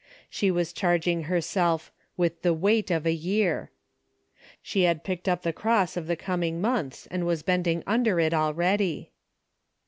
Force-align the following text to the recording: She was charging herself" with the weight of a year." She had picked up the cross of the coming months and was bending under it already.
She 0.31 0.49
was 0.49 0.73
charging 0.73 1.25
herself" 1.25 1.91
with 2.17 2.41
the 2.41 2.55
weight 2.55 2.89
of 2.89 3.05
a 3.05 3.13
year." 3.13 3.69
She 4.63 4.81
had 4.81 5.03
picked 5.03 5.29
up 5.29 5.43
the 5.43 5.53
cross 5.53 5.95
of 5.95 6.07
the 6.07 6.15
coming 6.15 6.59
months 6.59 7.07
and 7.11 7.23
was 7.23 7.43
bending 7.43 7.83
under 7.85 8.19
it 8.19 8.33
already. 8.33 9.11